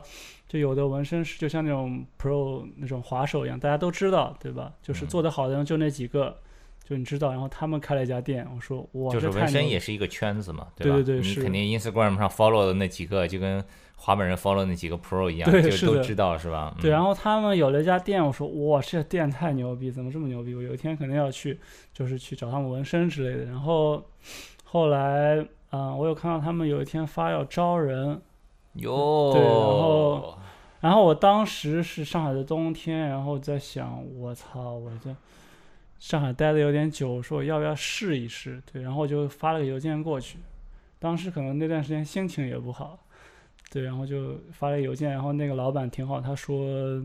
[0.49, 4.73] 就有的纹身师就像那种 pro 那种滑手一样，大家都知道，对吧？
[4.83, 5.07] 就是嗯。
[5.07, 6.37] 做得好的人就那几个，
[6.85, 10.97] 就你知道，然后他们开了一家店，我说哇，就是纹身也是一个圈子嘛，对吧？
[10.97, 13.65] 对对对你肯定 Instagram 上 follow 的那几个，就跟
[13.97, 16.77] 滑板人 follow 那几个 pro 一样，就都知道是吧？
[16.81, 20.55] 对，嗯然后他们有了一家店，我说哇，这店太牛逼，怎么这么牛逼？
[20.55, 21.59] 我有一天肯定要去，
[21.95, 23.45] 就是去找他们纹身之类的。
[23.45, 24.05] 然后
[24.65, 28.21] 后来，嗯、我有看到他们有一天发要招人，
[28.75, 30.39] 哟，对然后
[30.81, 35.15] 然后我当时是上海的冬天，然后在想，我操，我这
[36.03, 38.61] 上海待的有点久，说我要不要试一试？
[38.73, 40.37] 对，然后就发了个邮件过去。
[40.99, 42.99] 当时可能那段时间心情也不好，
[43.71, 47.01] 对，然后就发了邮件，然后那个老板挺好，他说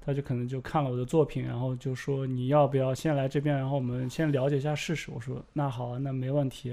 [0.00, 5.10] 他就可能就看了我的作品，然后就说你要不要先来这边，然后我们先了解一下试试。
[5.10, 6.70] 我说那好啊，那没问题。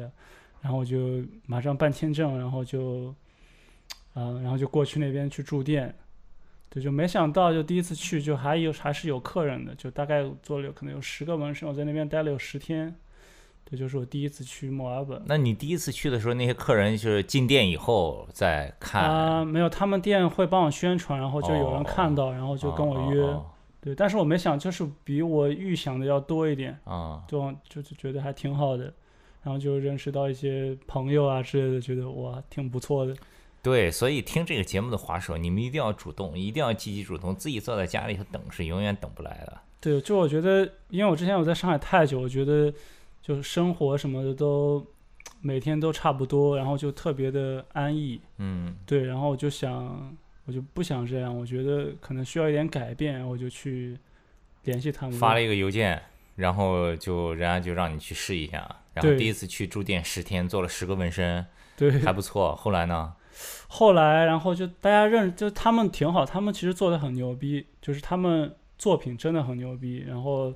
[0.61, 3.13] 然后我就马上办签证，然后就，
[4.13, 5.93] 嗯、然后就过去那边去住店。
[6.73, 12.95] 对，就没想到，就第一次去就还有还是有客人的，就大概做了有可能有十个纹身，我在那边待了有十天。
[13.63, 15.21] 对，就是我第一次去墨尔本。
[15.27, 23.21] 那你第一次去的时候，那些客人就是进店以后再看，啊、没有，他们店会帮我宣传，然后就有人看到，然后就跟我约。
[23.21, 23.45] 哦
[23.79, 28.85] 对，但是我没想，就是比我预想的要多一点，啊，就就就是觉得还挺好的，
[29.43, 33.13] 然后就认识到一些朋友啊之类的，觉得哇挺不错的。
[33.63, 39.57] 对，所以听这个节目的滑手，你们一定要主动，一定要积极主动，自己坐在家里头等是永远等不来的。
[39.79, 42.73] 对，就我觉得，因为我之前我在上海太久，我觉得
[43.21, 44.85] 就是生活什么的都
[45.39, 48.19] 每天都差不多，然后就特别的安逸。
[48.37, 53.97] 嗯对，然后我就想，我就不想这样，我觉得可能需要一点改变，我就去
[54.63, 55.17] 联系他们。
[55.17, 56.01] 发了一个邮件，
[56.35, 58.57] 然后就人家就让你去试一下，
[58.93, 61.45] 然后第一次去住店十天，做了十个纹身，
[61.77, 62.53] 对，还不错。
[62.57, 63.13] 后来呢？
[63.67, 70.53] 后来，然后就大家认，就他们挺好，他们其实做的很牛逼，就是他们作品真的很牛逼，然后，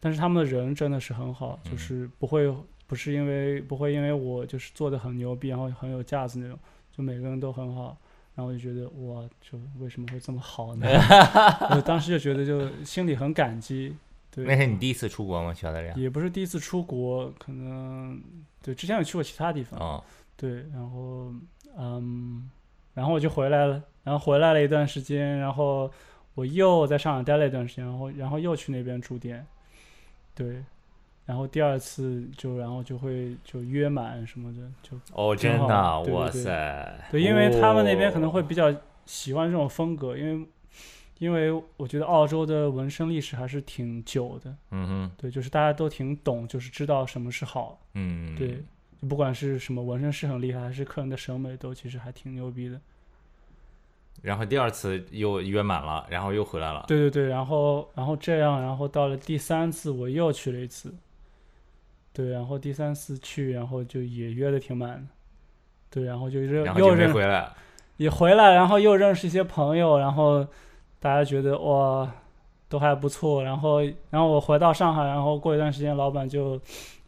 [0.00, 2.54] 但是他们的人真的是很好，就嗯是不会
[2.86, 6.58] 不是因为不会因为我就是做的很牛逼，然后很有架子那种，
[6.96, 7.96] 就每个人都很好，
[8.34, 10.86] 然后我就觉得哇，就为什么会这么好呢？
[11.74, 13.96] 我当时就觉得就心里很感激，
[14.30, 15.52] 对，那是你第一次出国吗？
[15.52, 15.94] 去澳大利亚？
[15.96, 18.22] 也不是第一次出国，可能
[18.62, 20.04] 对之前有去过其他地方，哦，
[20.36, 21.32] 对，然后
[21.78, 22.50] 嗯，
[22.94, 25.90] 然后我就回来了，然后回来了一段时间，然后
[26.34, 29.46] 我又在上海待了一段时间，然后然后又去那边住店，
[30.34, 30.64] 对，
[31.26, 36.98] 然后第二次就然后就会就约满什么的，就哦，真的啊，对对哇塞！
[37.10, 38.74] 对，因为他们那边可能会哦比较
[39.06, 40.46] 喜欢这种风格，因为
[41.18, 48.62] 因为我觉得澳洲的纹身历史还是挺久的，嗯哼，对，就是大家都挺懂，就是知道什么是好，嗯，对，
[49.00, 52.80] 就不管是什么纹身师很厉害，还是客人的审美都其实还挺牛逼的。
[54.22, 56.84] 然后第二次又约满了，然后又回来了。
[56.88, 60.94] 对对对，然后然后这样，然后到了第三次我又去了一次，
[62.12, 65.06] 对，然后第三次去，然后就也约的挺满的，
[65.90, 67.50] 对，然后就认然后就没又认回来。
[67.96, 70.46] 也回来，然后又认识一些朋友，然后
[70.98, 72.10] 大家觉得哇
[72.68, 76.58] 都还不错，然后然后我回到上海，然后过一段时间，老板就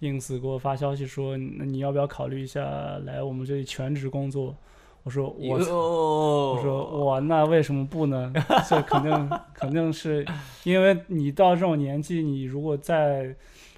[0.00, 4.56] ins 给我发消息说，那你要不要考虑一下来我们这里全职工作？
[5.02, 8.32] 我说我我我说我，那为什么不呢？
[8.68, 10.26] 这肯定 肯定是
[10.64, 13.32] 因为你到这种年纪，你如果再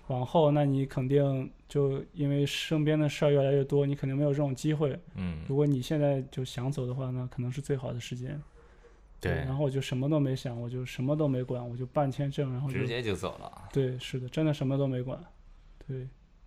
[0.07, 4.99] 往后，那你肯定就因为身边的事儿越来越多，你肯定没有这种机会。
[5.17, 8.41] 嗯，如果你现在就想走的话，那可能是最好的时间。
[9.21, 13.69] 对，然后我就什么都没想，我就什么都没管，我就办签证，然后直接就走了。
[13.71, 15.23] 对，是的，真的什么都没管。
[15.89, 16.07] 对，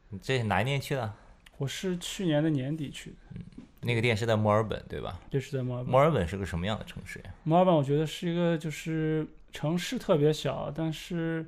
[0.09, 1.13] 你这是哪一年去的？
[1.57, 3.41] 我是去年的年底去的，嗯
[3.81, 5.19] 那个店是在墨尔本，对吧？
[5.31, 5.91] 这是在墨尔本。
[5.91, 7.33] 墨尔本是个什么样的城市呀？
[7.43, 11.43] 墨尔本我觉得是一个就是城市特别小，但是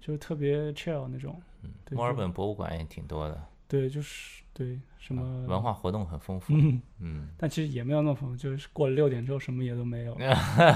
[0.00, 1.38] 就是特别 chill 那种。
[1.62, 6.54] 嗯墨尔本博物馆也挺多的，对，就是对什么啊文化活动很丰富。
[6.54, 10.16] 嗯，嗯，但其实也没有那么丰富，就是过了六点之后什么也都没有，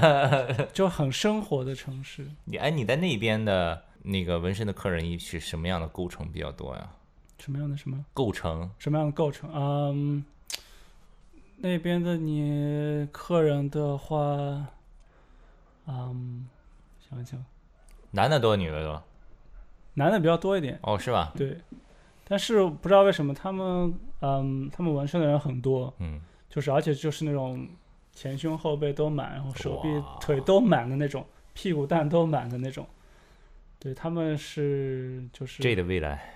[0.71, 2.27] 就很生活的城市。
[2.45, 6.91] 你哎，你在那边的那个纹身的客人是什么样的构成比较多呀？
[7.39, 9.49] 什么样的什么构成什么样的构成？
[9.53, 10.23] 嗯，
[11.57, 14.15] 那边的你客人的话，
[15.87, 16.47] 嗯，
[16.99, 17.43] 想一想，
[18.11, 19.03] 男的多，女的多？
[19.95, 21.33] 男的比较多一点，哦，是吧？
[21.35, 21.57] 对。
[22.23, 27.67] 但是不知道为什么他们，嗯，他们纹身的人很多，嗯，就是而且就是那种
[28.13, 29.89] 前胸后背都满，然后手臂
[30.21, 32.87] 腿都满的那种，屁股蛋都满的那种。
[33.83, 36.35] 对，他们是就是 J 的未来，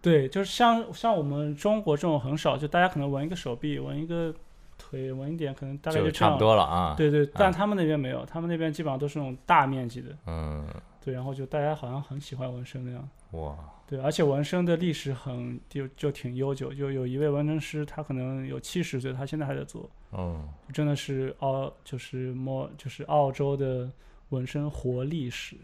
[0.00, 4.34] 对，就是像像我们中国这种很少，就大家可能纹一个手臂，纹一个
[4.78, 6.38] 腿，纹一点，可能大概就差不。
[6.38, 6.94] 多了啊。
[6.96, 10.16] 对对，但他们那边没有，他们那边基本上都是那种大面积的。
[10.26, 10.66] 嗯，
[11.04, 13.06] 对，然后就大家好像很喜欢纹身那样。
[13.32, 13.54] 哇，
[13.86, 23.90] 对，而且纹身的历史很就就挺悠久，就有一位纹身师，他可能有七十岁，他现在还在做，嗯，真的是澳就是摸就是澳洲的
[24.30, 25.54] 纹身活历史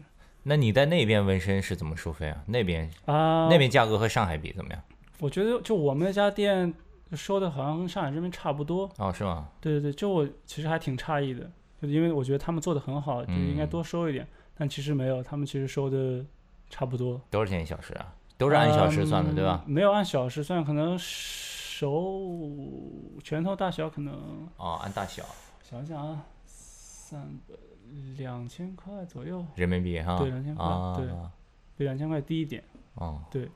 [0.47, 2.43] 那你在那边纹身是怎么收费啊？
[2.45, 3.47] 那边啊。
[3.49, 4.81] 那边价格和上海比怎么样？
[5.19, 6.71] 我觉得就我们那家店
[7.13, 8.87] 收的好像跟上海这边差不多。
[8.97, 9.49] 哦，是吗？
[9.59, 11.49] 对对对，就我其实还挺诧异的，
[11.81, 16.23] 就因为我觉得他们做的很好，就应该嗯多收一点，但其实没有，他们其实收的
[16.69, 17.19] 差不多。
[17.31, 18.13] 多少钱一小时啊？
[18.37, 19.63] 都是按小时算的，对吧？
[19.65, 22.13] 嗯没有按小时算，可能手
[23.23, 25.23] 拳头大小可能哦，按大小，
[25.63, 27.55] 想想啊，三百
[28.17, 30.17] 两千块左右，人民币哈。
[30.17, 31.07] 对2000块啊，对
[31.77, 32.63] 比两千块低一点，
[32.95, 33.49] 哦，对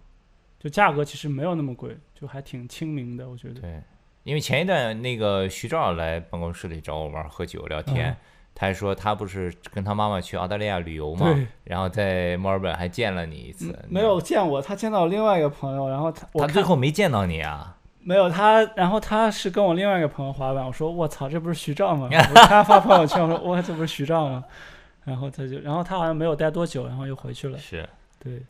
[0.59, 3.61] 就价格其实没有那么贵，就还挺亲民的，我觉得。
[3.61, 3.81] 对，
[4.23, 8.17] 因为前一段那个徐照来办公室里找我玩喝酒聊天，嗯
[8.55, 17.77] 他还说他不是跟他妈妈去澳大利亚旅游嘛，对，然后在墨尔本还见了你一次，嗯没有见我，他见到另外一个朋友，然后他他最后没见到你啊？
[18.01, 22.07] 没有他，然后他是跟我另外一个朋友滑板，我说我操，这不是徐照吗？
[22.11, 24.43] 我看他发朋友圈，我说哇，这不是徐照吗？
[25.05, 27.57] 然后他就，然后他好像没有待多久，然后又回去了。
[27.57, 27.87] 是，
[28.19, 28.41] 对，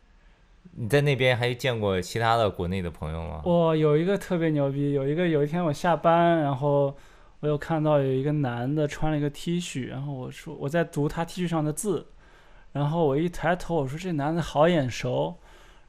[0.72, 3.42] 你在那边还见过其他的国内的朋友吗？
[3.46, 6.96] 我有一个特别牛逼，有一个有一天我下班，然后
[7.40, 12.08] 我又看到有一个男的穿了一个 T 恤，然后我说我在读他 T 恤上的字，
[12.74, 15.38] 然后我一抬头，我说这男的好眼熟，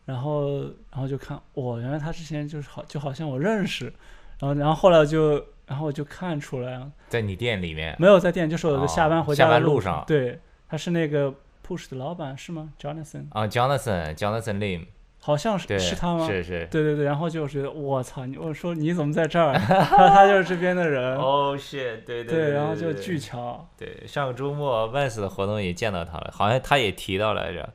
[0.04, 0.60] 然后
[0.90, 3.92] 然后就看，哇，原来他之前就是好就好像我认识，
[4.38, 5.34] 然后然后后来就
[5.66, 11.32] 然后我就看出来，在你店里面，没有在店，就是我的哦下班回家的路班路上对，他是那个
[11.66, 14.86] Push 的老板是吗？Jonathan，啊，Jonathan，Jonathan Lim，
[15.20, 16.26] 好像，是是他吗？
[16.26, 16.66] 是是。
[16.70, 19.54] 对对对，然后就觉得我操，你我说你怎么在这儿？
[19.60, 27.72] 他他就是这边的人，哦，是，对对对，然后就巨巧，对，上个周末 Vans 的活动也见到他了，好像他也提到来着，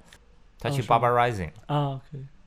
[0.66, 2.02] 他去哦是吗 Baba Rising，啊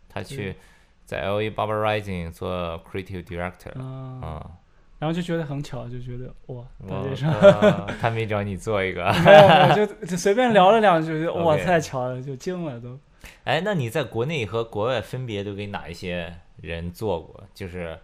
[0.08, 0.56] 他去
[1.04, 2.50] 在 LA Baba Rising 做
[2.84, 4.50] Creative Director，啊，嗯，
[4.98, 12.98] 然后就觉得很巧，就觉得哇，大我街上靠他没找你做一个，没有，就就随便聊了两句，就哇太巧了，就惊了都。
[13.44, 17.42] 哎，那你在国内和国外分别都给哪一些人做过？
[17.54, 17.98] 就是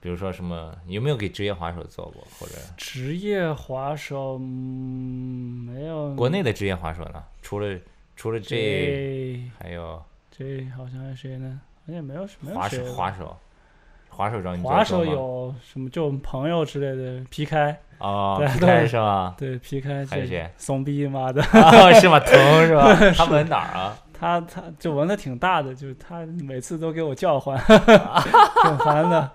[0.00, 2.26] 比如说什么，有没有给职业滑手做过？
[2.38, 6.14] 或者职业滑手，嗯，没有。
[6.14, 7.22] 国内的职业滑手呢？
[7.42, 7.78] 除了
[8.16, 11.60] 除了这，这还有这好像还有谁呢？
[11.76, 13.36] 好像也没有什么滑手滑手，
[14.08, 15.88] 滑手找你做滑手有什么？
[15.90, 19.34] 就朋友之类的皮开，哦， 对皮开对是吧？
[19.38, 22.18] 对皮开这还有谁怂逼妈的，啊， 是吗？
[22.18, 22.94] 疼是吧？
[23.14, 23.96] 他纹哪儿啊？
[24.18, 29.30] 他他就纹的挺大的，就是他每次都给我叫唤，挺烦的。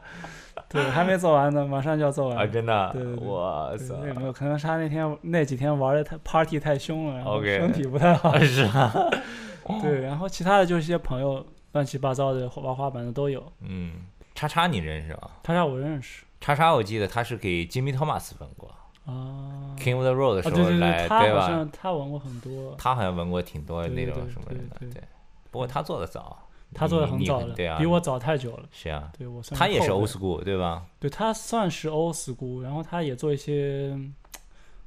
[0.71, 2.51] 对，还没做完呢，马上就要做完。
[2.51, 3.95] 真的对对，对我操！
[3.95, 8.37] 对那也没有，可能是他那天那几天玩的太 party 太凶了，然后身体不太好。
[8.39, 8.91] 是啊，
[9.81, 13.43] 对，然后其他的就是一些朋友乱七八糟的玩滑板的都有。
[13.61, 15.29] 嗯，叉叉你认识吗？
[15.43, 18.69] 叉叉我认识叉叉我记得他是给 Jimmy Thomas 纹过
[19.05, 19.75] 啊。
[19.77, 21.47] ，King of the Road 的时候来，对，他好吧？
[21.47, 25.03] 像他纹过很多，他好像纹过挺多那种什么的，对对。
[25.51, 26.37] 不过他做的早，
[26.73, 28.67] 他做的很早了，对啊，比我早太久了。
[28.71, 30.85] 是啊，对我算他也是 old school 对吧？
[30.99, 33.97] 对他算是 old school，然后他也做一些，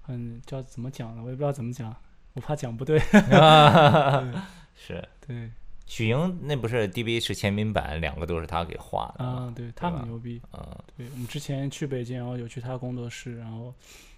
[0.09, 1.23] 嗯，叫怎么讲呢？
[1.23, 1.95] 我也不知道怎么讲，
[2.33, 2.99] 我怕讲不对。
[4.75, 5.51] 是对，
[5.87, 10.41] 许莹那不是 DB 是签名版，两个都是他给画的啊、对他很牛逼。
[10.53, 10.61] 嗯，
[10.97, 13.73] 对我们之前去北京，然后有去他工作室，然后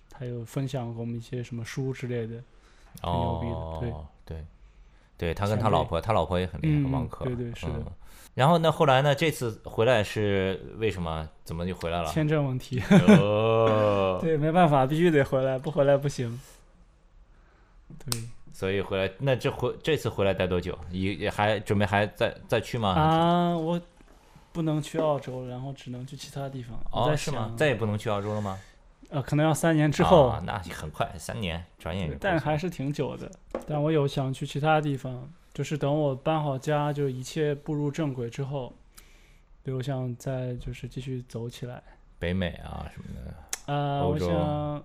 [0.08, 2.42] 他有分享给我们一些什么书之类的。
[3.02, 3.78] 挺牛逼的哦，
[4.24, 4.44] 对对，
[5.18, 7.84] 对他跟他老婆，他老婆也很厉害，嗯王可，对对是的嗯
[8.34, 11.26] 然后呢，后来呢，这次回来是为什么？
[11.42, 12.08] 怎么就回来了？
[12.12, 12.82] 签证问题，
[13.18, 16.38] 哦， 对，没办法，必须得回来，不回来不行。
[18.04, 18.20] 对
[18.52, 20.76] 所以回来，那这回这次回来待多久？
[20.90, 22.90] 也也还准备还再再去吗？
[22.90, 23.80] 啊，我
[24.52, 26.78] 不能去澳洲，然后只能去其他地方。
[26.90, 27.54] 我哦，在是吗？
[27.56, 28.58] 再也不能去澳洲了吗？
[29.10, 33.30] 呃，可能要三年之后，啊那很快，三年，转眼就但还是挺久的。
[33.66, 38.72] 但我有想去其他地方，就是等我搬好家，就一切步入正轨之后，
[39.62, 41.82] 比如想再就是继续走起来。
[42.18, 43.34] 北美啊什么的，
[43.66, 44.84] 呃、我想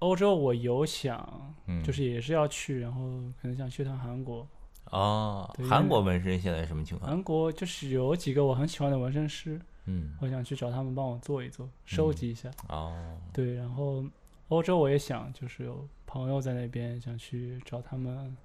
[0.00, 3.00] 欧洲我有想，嗯，就是也是要去，然后
[3.40, 4.46] 可能想去趟韩国。
[4.90, 7.08] 哦韩国纹身现在什么情况？
[7.10, 12.50] 韩国就是有几个我很喜欢的纹身师，嗯，我想去找他们帮我做一做，收集一下。
[12.68, 12.94] 哦，
[13.32, 14.04] 对，然后
[14.48, 18.36] 欧洲我也想，就是有朋友在那边，想去找他们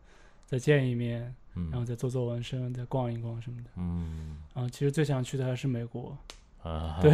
[0.46, 1.22] 再见一面，
[1.54, 3.70] 然后嗯再做做纹身，再逛一逛什么的。
[3.76, 4.38] 嗯。
[4.54, 6.18] 然后其实最想去的还是美国，
[6.64, 7.12] 啊，对，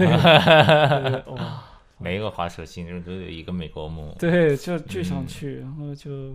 [2.00, 4.14] 每一个滑手心中都有一个美国梦。
[4.18, 5.28] 对，就巨想嗯。
[5.28, 6.34] 去，然后就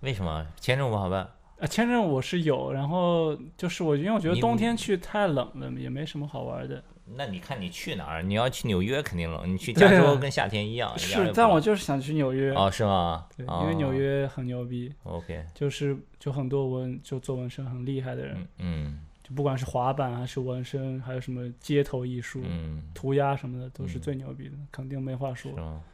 [0.00, 0.46] 为什么？
[0.60, 1.28] 签证不好办？
[1.58, 6.82] 啊，签证我是有，然后就是我因为我觉得冬天去太冷了，也没什么好玩的。
[7.16, 8.22] 那你看你去哪儿？
[8.22, 10.92] 你要去纽约肯定冷，你去加州跟夏天一样。
[10.98, 13.26] 是，但我就是想去纽约，哦是吗？
[13.36, 25.52] 对，哦因为纽约很牛逼，OK，就是就很多纹就做纹身很厉害的人，嗯嗯就不管是滑板还是纹身，还有什么街头艺术、嗯，涂鸦什么的，都是嗯最牛逼的，肯定没话说？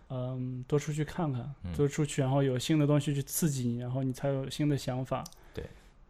[0.08, 5.22] 嗯，多出去看看，嗯多出去，然后有新的东西去刺激你，然后你才有新的想法。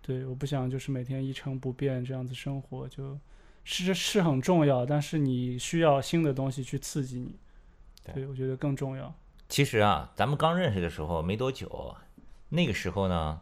[0.02, 3.18] 对，我不想就是每天一成不变这样子生活，就
[3.64, 7.38] 是是很重要，但是你需要新的东西去刺激你。
[8.04, 9.14] 对对，我觉得更重要。
[9.48, 11.94] 其实啊，咱们刚认识的时候没多久，
[12.48, 13.40] 那个时候呢，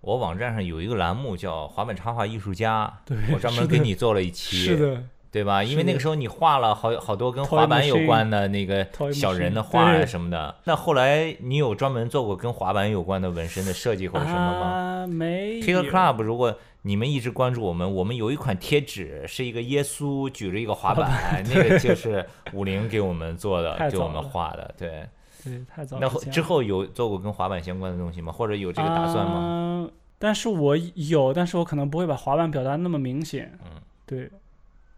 [0.00, 5.64] 我网站上有一个栏目叫“滑板插画艺术家”，对，我专门给你做了一期，是的，对吧？
[5.64, 10.54] 因为那个时候你画了好好多跟滑板有关的那个小人的画啊什么的。
[10.64, 15.64] 那后来你有专门做过跟滑板有关的纹身的设计或者什么吗啊，没有。
[15.64, 24.74] ？Kicker Club，如果你们一直关注我们，我们有一款贴纸是一个耶稣举着一个滑板，那个 就是五菱给我们做的，给我们画的。
[24.76, 25.08] 对，
[25.42, 28.30] 对，太早那之后之后有做过跟滑板相关的东西吗？
[28.30, 29.32] 或者有这个打算吗？
[29.32, 33.58] 啊但是我有，但是我可能不会把滑板表达那么明显。
[33.64, 34.30] 嗯，对，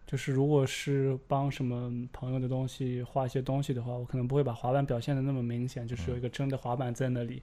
[0.05, 7.41] 就是如果是帮什么朋友的东西画一些东西的话，我可能不会把滑板表现的那么明显，就是嗯有一个真的滑板在那里。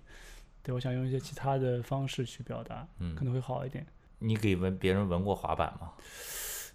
[0.63, 3.85] 对，我想用一些其他的方式去表达，嗯可能会好一点。
[4.21, 5.91] 你给纹别人纹过滑板吗？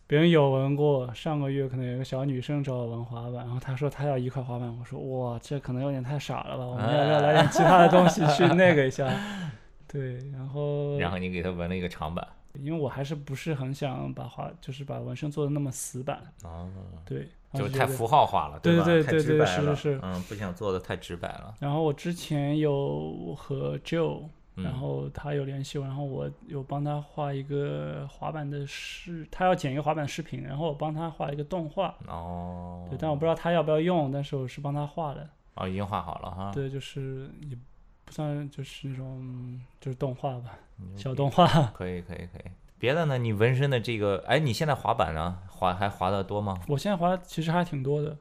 [0.06, 9.10] 别人有纹过，上个月可能有一个小女生找我纹滑板，然后她说她要一块滑板，我说哇，这可能有点太傻了吧，我们要不要来点其他的东西去那个一下？
[9.88, 12.26] 对，然后然后你给她纹了一个长板。
[12.62, 16.68] 因为我还是不是很想把画，就是把纹身做的那么死板，啊，
[17.06, 21.56] 对，就是太符号化了，对对对对是是是嗯，不想做的太直白了。
[21.60, 24.24] 然后我之前有和 Joe，
[24.56, 36.52] 嗯、然后他有联系我，然后我有帮他画一个滑板的视，他要剪一个滑板视频，然后我帮他画一个动画，哦，对，但我不知道他要不要用，但是我是帮他画的，哦，已经画好了哈。
[36.54, 37.58] 对，就是也
[38.04, 40.58] 不算就是那种就是动画吧，
[40.96, 41.46] 小动画，
[41.76, 42.47] 可以可以可以。
[42.80, 43.18] 别的呢？
[43.18, 45.40] 你纹身的这个，哎，你现在滑板呢？
[45.50, 46.60] 滑还滑的多吗？
[46.68, 48.16] 我现在滑其实还挺多的，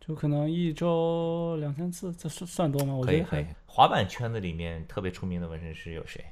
[0.00, 2.94] 就可能一周两三次，这算算多吗？
[2.94, 3.46] 我觉得还可以。
[3.66, 6.24] 滑板圈子里面特别出名的纹身师有谁？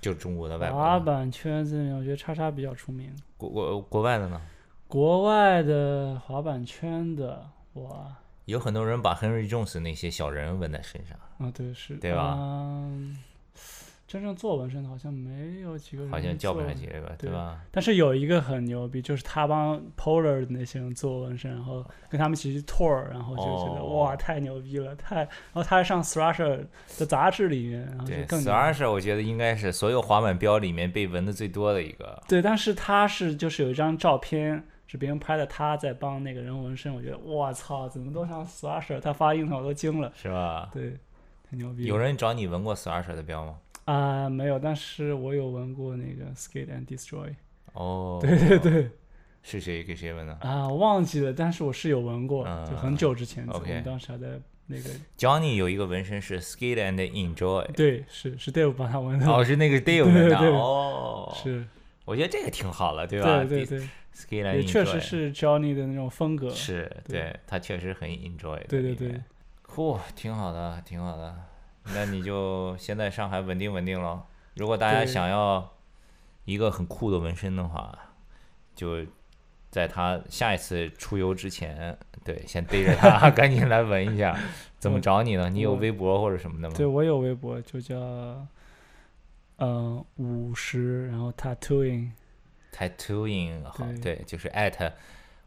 [0.00, 3.14] 就中国的、外国的、滑板圈子里面，我觉得叉叉比较出名。
[3.36, 4.40] 国国国外的呢？
[4.88, 8.16] 国外的滑板圈的，哇，
[8.46, 13.16] 有很多人把 Henry Jones 那些小人纹在身上，啊，对，是，对吧嗯
[14.10, 16.84] 真正做纹身的好像没有几个人，好像叫不上几。
[16.84, 17.60] 个，对对吧？
[17.70, 26.66] 但是有一个很牛逼，就是他帮 Polar 的那些人做纹身，然后跟他们一起去 tour，然后就觉得、哦哇，太牛逼了，太，然后他还上 Thrasher
[26.98, 32.20] 的杂志里面，然后就对更牛逼 s a r 我觉得应该是所有滑板标里面被纹的最多的一个。
[32.26, 38.98] 对，但是他是就是有一张照片是别人拍的，他在帮那个人纹身，我觉得我操，怎么都像 Thrasher？
[38.98, 40.68] 他发印上我都惊了，是吧？
[40.72, 40.98] 对，
[41.48, 41.84] 太牛逼。
[41.84, 43.54] 有人找你纹过 s a r s 的标吗？
[43.90, 47.34] 啊、没有，但是我有纹过那个 Skate and Destroy。
[47.72, 48.90] 哦，对对对，
[49.42, 54.26] 是谁给谁纹的啊，忘记了，但是我是有纹过，嗯就很久之前，我们当时还在
[54.66, 61.32] 那个，？Johnny 有一个纹身是 Skate and Enjoy，对，是是 Dave 帮他纹的，哦，是那个 Dave 纹的哦。
[61.34, 61.64] 是，
[62.04, 63.44] 我觉得这个挺好了，对吧？
[63.44, 69.24] 对对对，，Skate and 也 Enjoy 确实是 Johnny 的那种风格，是，对对他确实很 enjoy 在对对对里面。
[69.62, 71.34] 酷，挺好的，挺好的。
[71.84, 74.22] 那你就先在上海稳定稳定喽。
[74.54, 75.72] 如果大家想要
[76.44, 77.98] 一个很酷的纹身的话，
[78.74, 79.04] 就
[79.70, 84.38] 在他下一次出游之前，对，先逮着他， 赶紧来纹一下。
[84.78, 85.48] 怎么找你呢？
[85.50, 86.74] 你有微博或者什么的吗？
[86.76, 87.96] 对我有微博，就叫
[89.58, 94.92] 嗯五十，然后 tattooing，tattooing 好，对对，就是 at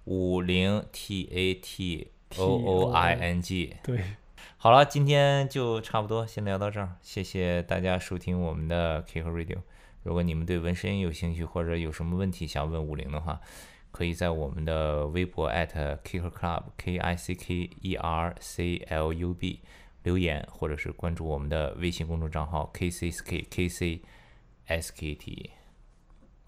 [0.06, 3.76] 五零 t a t o o i n g。
[3.84, 4.04] 对，
[4.64, 6.96] 好了，今天就差不多，先聊到这儿。
[7.02, 9.58] 谢谢大家收听我们的 Kick Radio。
[10.04, 13.42] 如果你们对纹身有兴趣，或者有什么问题想问五零的话，
[13.92, 15.68] 可以在我们的微博 at
[16.04, 19.60] Kicker Club K I C K E R C L U B
[20.04, 24.02] 留言，或者是关注我们的微信公众账号 K C S K K C
[24.68, 25.52] S K T。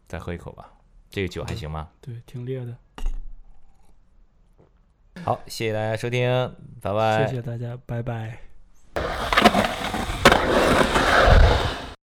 [0.08, 0.72] 再喝一口吧，
[1.10, 1.90] 这个酒还行吗？
[2.00, 2.78] 对，挺烈的。
[5.24, 6.30] 好，谢谢大家收听，
[6.82, 7.26] 拜拜。
[7.28, 8.38] 谢谢大家，拜拜。